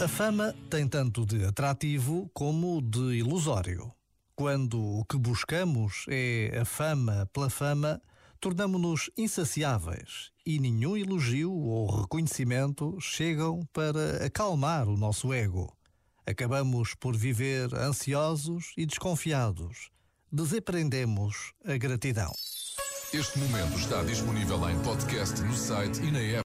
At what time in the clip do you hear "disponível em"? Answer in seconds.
24.04-24.78